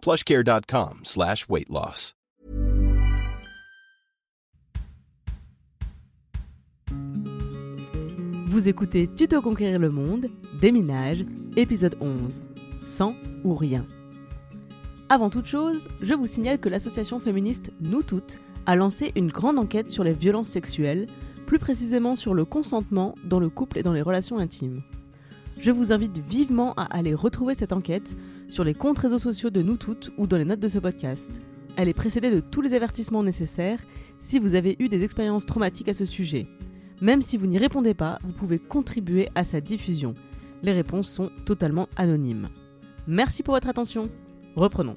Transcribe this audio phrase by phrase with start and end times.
[0.00, 2.14] plushcare.com slash weight loss.
[8.50, 10.26] Vous écoutez Tuto Conquérir le Monde,
[10.60, 11.24] Déminage,
[11.56, 12.42] épisode 11,
[12.82, 13.86] Sans ou rien.
[15.08, 19.58] Avant toute chose, je vous signale que l'association féministe Nous Toutes a lancé une grande
[19.58, 21.06] enquête sur les violences sexuelles,
[21.46, 24.82] plus précisément sur le consentement dans le couple et dans les relations intimes.
[25.56, 28.16] Je vous invite vivement à aller retrouver cette enquête
[28.50, 31.30] sur les comptes réseaux sociaux de Nous Toutes ou dans les notes de ce podcast.
[31.76, 33.80] Elle est précédée de tous les avertissements nécessaires
[34.20, 36.48] si vous avez eu des expériences traumatiques à ce sujet.
[37.00, 40.14] Même si vous n'y répondez pas, vous pouvez contribuer à sa diffusion.
[40.62, 42.48] Les réponses sont totalement anonymes.
[43.06, 44.10] Merci pour votre attention.
[44.56, 44.96] Reprenons.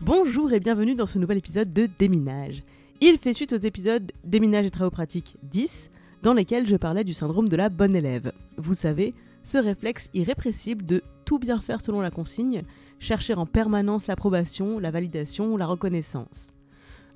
[0.00, 2.62] Bonjour et bienvenue dans ce nouvel épisode de Déminage.
[3.00, 5.88] Il fait suite aux épisodes Déminage et travaux pratiques 10,
[6.22, 8.32] dans lesquels je parlais du syndrome de la bonne élève.
[8.58, 12.62] Vous savez, ce réflexe irrépressible de tout bien faire selon la consigne,
[12.98, 16.52] chercher en permanence l'approbation, la validation, la reconnaissance.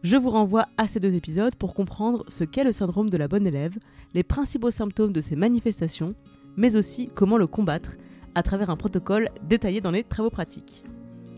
[0.02, 3.28] Je vous renvoie à ces deux épisodes pour comprendre ce qu'est le syndrome de la
[3.28, 3.78] bonne élève,
[4.12, 6.14] les principaux symptômes de ces manifestations,
[6.56, 7.96] mais aussi comment le combattre
[8.34, 10.84] à travers un protocole détaillé dans les travaux pratiques.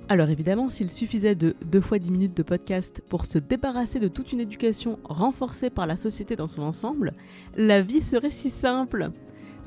[0.09, 4.09] Alors évidemment, s'il suffisait de 2 fois 10 minutes de podcast pour se débarrasser de
[4.09, 7.13] toute une éducation renforcée par la société dans son ensemble,
[7.57, 9.11] la vie serait si simple.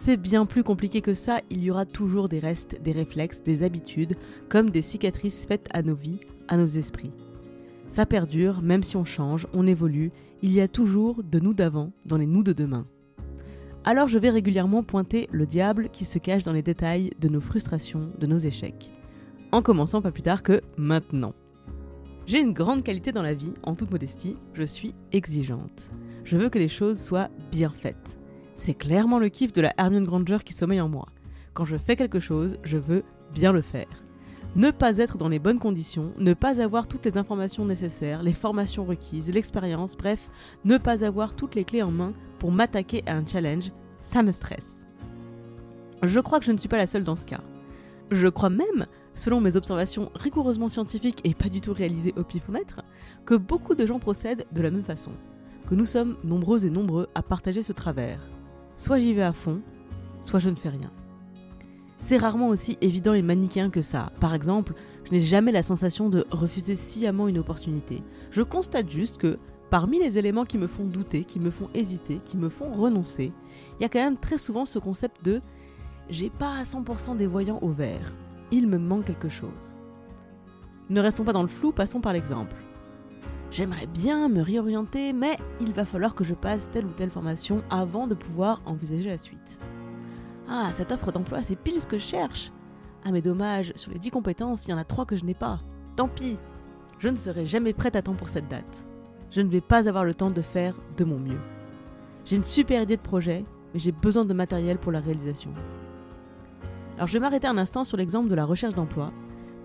[0.01, 3.63] C'est bien plus compliqué que ça, il y aura toujours des restes, des réflexes, des
[3.63, 4.15] habitudes,
[4.47, 7.11] comme des cicatrices faites à nos vies, à nos esprits.
[7.89, 10.11] Ça perdure, même si on change, on évolue,
[10.41, 12.87] il y a toujours de nous d'avant dans les nous de demain.
[13.83, 17.41] Alors je vais régulièrement pointer le diable qui se cache dans les détails de nos
[17.41, 18.89] frustrations, de nos échecs.
[19.51, 21.33] En commençant pas plus tard que maintenant.
[22.25, 25.89] J'ai une grande qualité dans la vie, en toute modestie, je suis exigeante.
[26.23, 28.17] Je veux que les choses soient bien faites.
[28.59, 31.07] C'est clairement le kiff de la Hermione Granger qui sommeille en moi.
[31.53, 33.03] Quand je fais quelque chose, je veux
[33.33, 33.87] bien le faire.
[34.57, 38.33] Ne pas être dans les bonnes conditions, ne pas avoir toutes les informations nécessaires, les
[38.33, 40.29] formations requises, l'expérience, bref,
[40.65, 43.71] ne pas avoir toutes les clés en main pour m'attaquer à un challenge,
[44.01, 44.83] ça me stresse.
[46.03, 47.41] Je crois que je ne suis pas la seule dans ce cas.
[48.11, 52.81] Je crois même, selon mes observations rigoureusement scientifiques et pas du tout réalisées au pifomètre,
[53.25, 55.11] que beaucoup de gens procèdent de la même façon,
[55.65, 58.19] que nous sommes nombreux et nombreux à partager ce travers.
[58.79, 59.59] Soit j'y vais à fond,
[60.23, 60.89] soit je ne fais rien.
[61.99, 64.13] C'est rarement aussi évident et manichéen que ça.
[64.21, 64.73] Par exemple,
[65.03, 68.01] je n'ai jamais la sensation de refuser sciemment une opportunité.
[68.31, 69.35] Je constate juste que,
[69.69, 73.33] parmi les éléments qui me font douter, qui me font hésiter, qui me font renoncer,
[73.77, 75.41] il y a quand même très souvent ce concept de
[76.09, 78.13] j'ai pas à 100% des voyants au vert.
[78.49, 79.75] Il me manque quelque chose.
[80.89, 82.55] Ne restons pas dans le flou, passons par l'exemple.
[83.51, 87.63] J'aimerais bien me réorienter, mais il va falloir que je passe telle ou telle formation
[87.69, 89.59] avant de pouvoir envisager la suite.
[90.47, 92.51] Ah, cette offre d'emploi, c'est pile ce que je cherche.
[93.03, 95.33] Ah, mais dommage, sur les 10 compétences, il y en a 3 que je n'ai
[95.33, 95.61] pas.
[95.95, 96.37] Tant pis,
[96.99, 98.85] je ne serai jamais prête à temps pour cette date.
[99.31, 101.39] Je ne vais pas avoir le temps de faire de mon mieux.
[102.25, 103.43] J'ai une super idée de projet,
[103.73, 105.51] mais j'ai besoin de matériel pour la réalisation.
[106.95, 109.13] Alors je vais m'arrêter un instant sur l'exemple de la recherche d'emploi,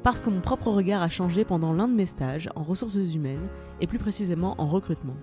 [0.04, 3.48] parce que mon propre regard a changé pendant l'un de mes stages en ressources humaines
[3.80, 5.16] et plus précisément en recrutement.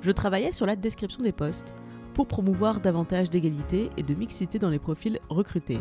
[0.00, 1.74] Je travaillais sur la description des postes
[2.12, 5.78] pour promouvoir davantage d'égalité et de mixité dans les profils recrutés.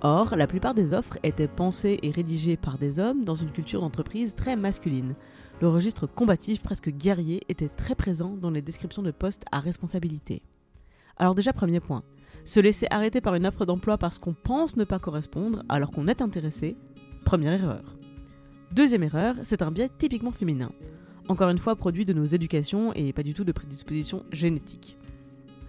[0.00, 3.82] Or, la plupart des offres étaient pensées et rédigées par des hommes dans une culture
[3.82, 5.12] d'entreprise très masculine.
[5.60, 10.40] Le registre combatif presque guerrier était très présent dans les descriptions de postes à responsabilité.
[11.18, 12.02] Alors déjà premier point,
[12.46, 16.08] se laisser arrêter par une offre d'emploi parce qu'on pense ne pas correspondre alors qu'on
[16.08, 16.76] est intéressé,
[17.26, 17.82] Première erreur.
[18.70, 20.70] Deuxième erreur, c'est un biais typiquement féminin.
[21.26, 24.96] Encore une fois, produit de nos éducations et pas du tout de prédisposition génétique.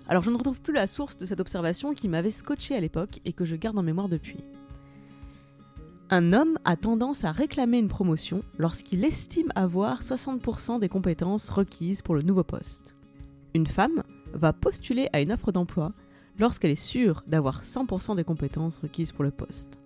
[0.08, 3.22] Alors je ne retrouve plus la source de cette observation qui m'avait scotché à l'époque
[3.26, 4.44] et que je garde en mémoire depuis.
[6.12, 12.04] Un homme a tendance à réclamer une promotion lorsqu'il estime avoir 60% des compétences requises
[12.04, 12.94] pour le nouveau poste.
[13.56, 15.94] Une femme va postuler à une offre d'emploi
[16.38, 19.80] lorsqu'elle est sûre d'avoir 100% des compétences requises pour le poste.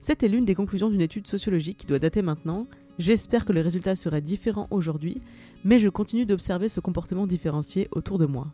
[0.00, 2.66] C'était l'une des conclusions d'une étude sociologique qui doit dater maintenant.
[2.98, 5.20] J'espère que les résultats seraient différents aujourd'hui,
[5.62, 8.48] mais je continue d'observer ce comportement différencié autour de moi.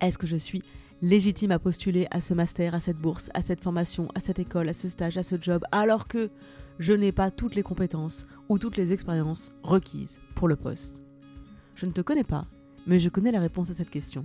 [0.00, 0.62] Est-ce que je suis
[1.02, 4.70] légitime à postuler à ce master, à cette bourse, à cette formation, à cette école,
[4.70, 6.30] à ce stage, à ce job, alors que
[6.78, 11.02] je n'ai pas toutes les compétences ou toutes les expériences requises pour le poste?
[11.74, 12.46] Je ne te connais pas,
[12.86, 14.24] mais je connais la réponse à cette question.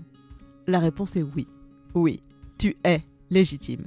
[0.68, 1.48] La réponse est oui.
[1.94, 2.22] Oui,
[2.58, 3.86] tu es légitime.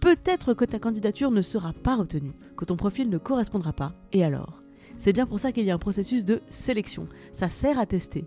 [0.00, 4.24] Peut-être que ta candidature ne sera pas retenue, que ton profil ne correspondra pas, et
[4.24, 4.60] alors?
[4.98, 7.08] C'est bien pour ça qu'il y a un processus de sélection.
[7.32, 8.24] Ça sert à tester.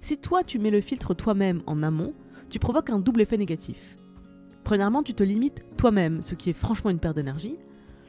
[0.00, 2.12] Si toi tu mets le filtre toi-même en amont,
[2.50, 3.96] tu provoques un double effet négatif.
[4.64, 7.56] Premièrement, tu te limites toi-même, ce qui est franchement une perte d'énergie.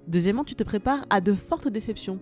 [0.08, 2.20] Deuxièmement, tu te prépares à de fortes déceptions.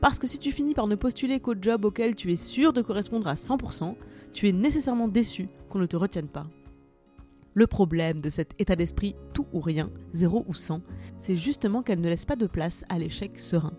[0.00, 2.82] Parce que si tu finis par ne postuler qu'au job auquel tu es sûr de
[2.82, 3.94] correspondre à 100%,
[4.32, 6.46] tu es nécessairement déçu qu'on ne te retienne pas.
[7.56, 10.82] Le problème de cet état d'esprit tout ou rien, 0 ou 100,
[11.18, 13.74] c'est justement qu'elle ne laisse pas de place à l'échec serein.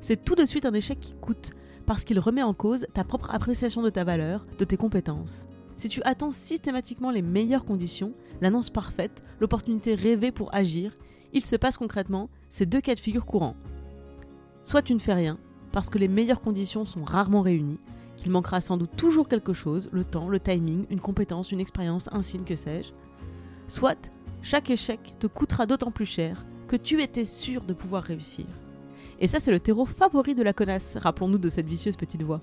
[0.00, 1.52] C'est tout de suite un échec qui coûte,
[1.86, 5.46] parce qu'il remet en cause ta propre appréciation de ta valeur, de tes compétences.
[5.76, 10.92] Si tu attends systématiquement les meilleures conditions, l'annonce parfaite, l'opportunité rêvée pour agir,
[11.32, 13.56] il se passe concrètement ces deux cas de figure courants.
[14.60, 15.38] Soit tu ne fais rien,
[15.70, 17.78] parce que les meilleures conditions sont rarement réunies,
[18.16, 22.08] qu'il manquera sans doute toujours quelque chose, le temps, le timing, une compétence, une expérience,
[22.10, 22.90] un signe, que sais-je.
[23.70, 24.10] Soit
[24.42, 28.46] chaque échec te coûtera d'autant plus cher que tu étais sûr de pouvoir réussir.
[29.20, 32.40] Et ça, c'est le terreau favori de la connasse, rappelons-nous de cette vicieuse petite voix.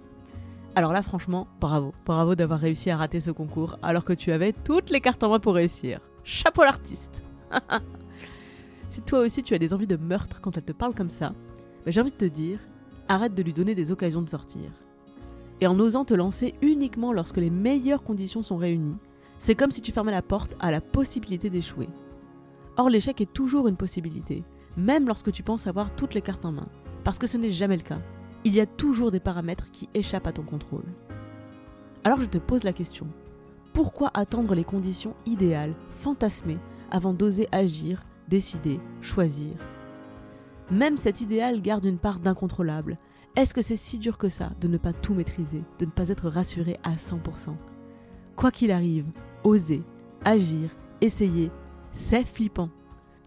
[0.74, 1.94] Alors là, franchement, bravo.
[2.06, 5.29] Bravo d'avoir réussi à rater ce concours alors que tu avais toutes les cartes en
[5.29, 6.00] main pour réussir.
[6.24, 7.25] Chapeau l'artiste
[8.89, 11.33] Si toi aussi tu as des envies de meurtre quand elle te parle comme ça,
[11.83, 12.62] ben, j'ai envie de te dire,
[13.09, 14.71] arrête de lui donner des occasions de sortir.
[15.59, 18.95] Et en osant te lancer uniquement lorsque les meilleures conditions sont réunies,
[19.39, 21.89] c'est comme si tu fermais la porte à la possibilité d'échouer.
[22.78, 24.44] Or l'échec est toujours une possibilité,
[24.75, 26.68] même lorsque tu penses avoir toutes les cartes en main,
[27.04, 28.00] parce que ce n'est jamais le cas.
[28.44, 30.86] Il y a toujours des paramètres qui échappent à ton contrôle.
[32.04, 33.07] Alors je te pose la question,
[33.74, 39.54] pourquoi attendre les conditions idéales, fantasmées, avant d'oser agir, décider, choisir?
[40.72, 42.98] Même cet idéal garde une part d'incontrôlable.
[43.36, 46.10] Est-ce que c'est si dur que ça de ne pas tout maîtriser, de ne pas
[46.10, 47.56] être rassuré à 100%
[48.38, 49.07] Quoi qu'il arrive,
[49.44, 49.81] oser,
[50.24, 50.69] agir,
[51.01, 51.50] essayer,
[51.92, 52.69] c'est flippant.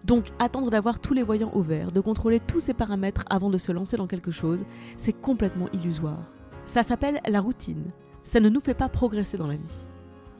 [0.04, 3.58] Donc attendre d'avoir tous les voyants au vert, de contrôler tous ces paramètres avant de
[3.58, 4.64] se lancer dans quelque chose,
[4.98, 6.30] c'est complètement illusoire.
[6.64, 7.90] Ça s'appelle la routine.
[8.22, 9.84] Ça ne nous fait pas progresser dans la vie.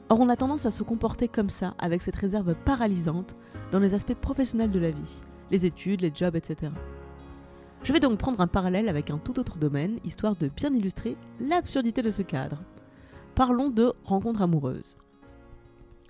[0.07, 3.35] Or on a tendance à se comporter comme ça, avec cette réserve paralysante,
[3.73, 5.21] dans les aspects professionnels de la vie,
[5.51, 6.71] les études, les jobs, etc.
[7.83, 11.17] Je vais donc prendre un parallèle avec un tout autre domaine, histoire de bien illustrer
[11.41, 12.59] l'absurdité de ce cadre
[13.35, 14.97] parlons de rencontres amoureuses.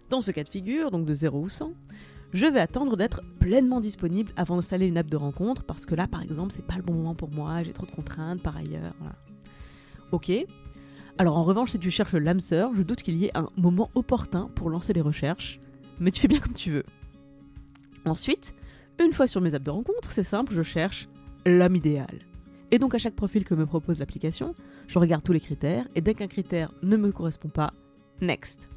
[0.09, 1.73] Dans ce cas de figure, donc de 0 ou 100,
[2.33, 6.07] je vais attendre d'être pleinement disponible avant d'installer une app de rencontre parce que là,
[6.07, 8.94] par exemple, c'est pas le bon moment pour moi, j'ai trop de contraintes par ailleurs.
[10.12, 10.31] Ok.
[11.18, 13.91] Alors en revanche, si tu cherches l'âme sœur, je doute qu'il y ait un moment
[13.95, 15.59] opportun pour lancer les recherches,
[16.00, 16.85] mais tu fais bien comme tu veux.
[18.06, 18.56] Ensuite,
[19.00, 21.09] une fois sur mes apps de rencontre, c'est simple, je cherche
[21.45, 22.19] l'homme idéal.
[22.71, 24.56] Et donc à chaque profil que me propose l'application,
[24.88, 27.73] je regarde tous les critères et dès qu'un critère ne me correspond pas,
[28.21, 28.68] next.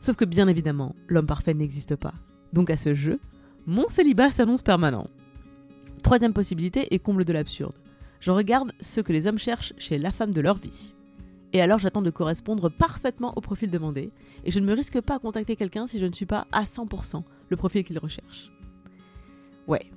[0.00, 2.14] Sauf que bien évidemment, l'homme parfait n'existe pas.
[2.52, 3.18] Donc à ce jeu,
[3.66, 5.08] mon célibat s'annonce permanent.
[6.02, 7.76] Troisième possibilité et comble de l'absurde.
[8.20, 10.92] Je regarde ce que les hommes cherchent chez la femme de leur vie.
[11.52, 14.10] Et alors j'attends de correspondre parfaitement au profil demandé,
[14.44, 16.64] et je ne me risque pas à contacter quelqu'un si je ne suis pas à
[16.64, 18.50] 100% le profil qu'il recherche.
[19.66, 19.90] Ouais,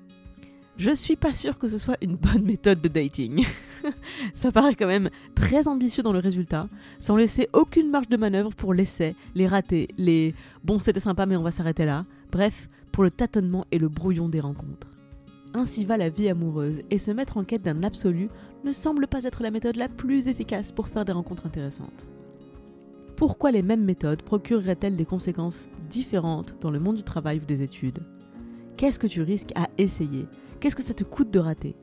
[0.81, 3.45] je suis pas sûre que ce soit une bonne méthode de dating.
[4.33, 6.63] ça paraît quand même très ambitieux dans le résultat,
[6.97, 10.33] sans laisser aucune marge de manœuvre pour l'essai, les ratés, les
[10.64, 14.28] bon c'était sympa mais on va s'arrêter là, bref, pour le tâtonnement et le brouillon
[14.28, 14.88] des rencontres.
[15.54, 18.28] Ainsi va la vie amoureuse, et se mettre en quête d'un absolu
[18.64, 22.07] ne semble pas être la méthode la plus efficace pour faire des rencontres intéressantes.
[23.16, 27.61] Pourquoi les mêmes méthodes procureraient-elles des conséquences différentes dans le monde du travail ou des
[27.61, 28.00] études?
[28.78, 30.26] Qu'est-ce que tu risques à essayer?
[30.61, 31.75] Qu'est-ce que ça te coûte de rater?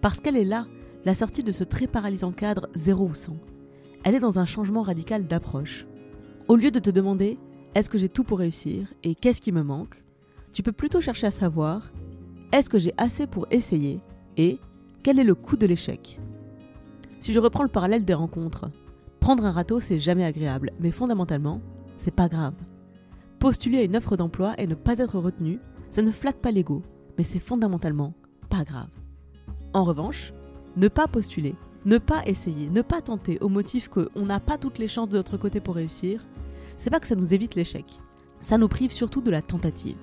[0.00, 0.66] Parce qu'elle est là,
[1.04, 3.34] la sortie de ce très paralysant cadre 0 ou 100.
[4.02, 5.86] Elle est dans un changement radical d'approche.
[6.48, 7.38] Au lieu de te demander
[7.76, 10.02] est-ce que j'ai tout pour réussir et qu'est-ce qui me manque,
[10.52, 11.92] tu peux plutôt chercher à savoir
[12.50, 14.00] est-ce que j'ai assez pour essayer
[14.36, 14.58] et
[15.04, 16.18] quel est le coût de l'échec?
[17.20, 18.72] Si je reprends le parallèle des rencontres,
[19.20, 21.60] prendre un râteau c'est jamais agréable, mais fondamentalement,
[21.98, 22.54] c'est pas grave.
[23.38, 25.60] Postuler à une offre d'emploi et ne pas être retenu,
[25.92, 26.82] ça ne flatte pas l'ego,
[27.16, 28.14] mais c'est fondamentalement
[28.48, 28.90] pas grave.
[29.72, 30.32] En revanche,
[30.76, 31.54] ne pas postuler,
[31.84, 35.16] ne pas essayer, ne pas tenter au motif qu'on n'a pas toutes les chances de
[35.16, 36.24] notre côté pour réussir,
[36.78, 37.84] c'est pas que ça nous évite l'échec,
[38.40, 39.96] ça nous prive surtout de la tentative.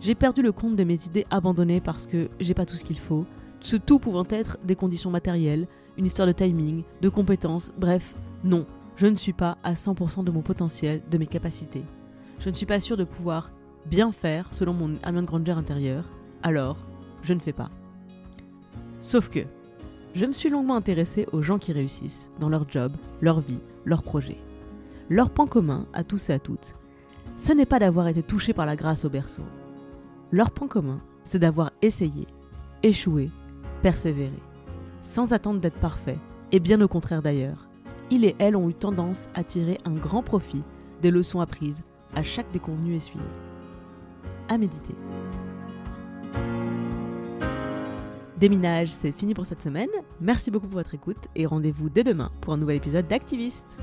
[0.00, 2.98] J'ai perdu le compte de mes idées abandonnées parce que j'ai pas tout ce qu'il
[2.98, 3.24] faut,
[3.60, 8.66] ce tout pouvant être des conditions matérielles, une histoire de timing, de compétences, bref, non,
[8.96, 11.84] je ne suis pas à 100% de mon potentiel, de mes capacités.
[12.38, 13.50] Je ne suis pas sûre de pouvoir
[13.88, 16.04] bien faire selon mon Hermione Granger intérieur,
[16.42, 16.76] alors
[17.22, 17.70] je ne fais pas.
[19.00, 19.40] Sauf que,
[20.14, 24.02] je me suis longuement intéressée aux gens qui réussissent dans leur job, leur vie, leurs
[24.02, 24.38] projets.
[25.08, 26.74] Leur point commun à tous et à toutes,
[27.36, 29.42] ce n'est pas d'avoir été touché par la grâce au berceau.
[30.32, 32.26] Leur point commun, c'est d'avoir essayé,
[32.82, 33.30] échoué,
[33.82, 34.32] persévéré,
[35.00, 36.18] sans attendre d'être parfait,
[36.52, 37.68] et bien au contraire d'ailleurs.
[38.10, 40.62] Ils et elles ont eu tendance à tirer un grand profit
[41.02, 41.82] des leçons apprises
[42.14, 43.24] à chaque déconvenu essuyé.
[44.48, 44.94] À méditer.
[48.38, 49.88] Déminage, c'est fini pour cette semaine.
[50.20, 53.76] Merci beaucoup pour votre écoute et rendez-vous dès demain pour un nouvel épisode d'Activiste.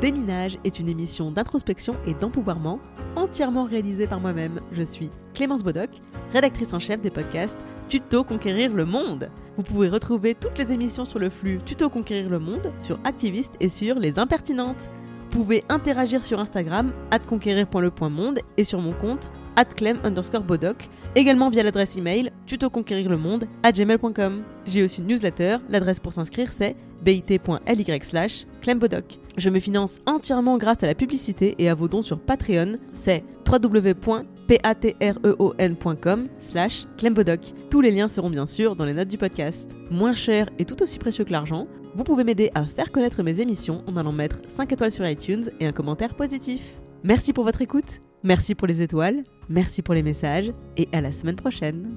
[0.00, 2.78] Déminage est une émission d'introspection et d'empouvoirment
[3.16, 4.60] entièrement réalisée par moi-même.
[4.72, 5.90] Je suis Clémence Bodoc,
[6.32, 9.30] rédactrice en chef des podcasts Tuto Conquérir le Monde.
[9.56, 13.54] Vous pouvez retrouver toutes les émissions sur le flux Tuto Conquérir le Monde, sur Activiste
[13.60, 14.90] et sur Les Impertinentes.
[15.36, 16.92] Vous pouvez interagir sur Instagram,
[17.28, 19.30] conquérir.le.monde et sur mon compte,
[19.76, 24.42] clem underscore bodoc, également via l'adresse email tutoconquérirlemonde à gmail.com.
[24.64, 29.18] J'ai aussi une newsletter, l'adresse pour s'inscrire c'est bit.ly slash clembodoc.
[29.36, 33.22] Je me finance entièrement grâce à la publicité et à vos dons sur Patreon, c'est
[33.46, 37.40] www.patreon.com slash clembodoc.
[37.70, 39.70] Tous les liens seront bien sûr dans les notes du podcast.
[39.90, 41.64] Moins cher et tout aussi précieux que l'argent,
[41.96, 45.50] vous pouvez m'aider à faire connaître mes émissions en allant mettre 5 étoiles sur iTunes
[45.60, 46.76] et un commentaire positif.
[47.04, 51.10] Merci pour votre écoute, merci pour les étoiles, merci pour les messages et à la
[51.10, 51.96] semaine prochaine.